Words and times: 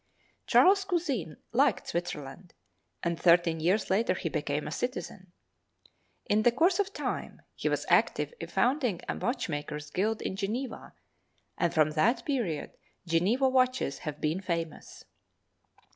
Charles 0.47 0.83
Cusin 0.83 1.37
liked 1.51 1.89
Switzerland 1.89 2.55
and 3.03 3.19
thirteen 3.19 3.59
years 3.59 3.91
later 3.91 4.15
he 4.15 4.29
became 4.29 4.67
a 4.67 4.71
citizen. 4.71 5.31
In 6.25 6.41
the 6.41 6.51
course 6.51 6.79
of 6.79 6.91
time, 6.91 7.43
he 7.53 7.69
was 7.69 7.85
active 7.87 8.33
in 8.39 8.47
founding 8.47 9.01
a 9.07 9.15
watchmaker's 9.15 9.91
guild 9.91 10.23
in 10.23 10.35
Geneva 10.35 10.95
and 11.55 11.71
from 11.71 11.91
that 11.91 12.25
period 12.25 12.71
Geneva 13.05 13.47
watches 13.47 13.99
have 13.99 14.19
been 14.19 14.41
famous. 14.41 15.05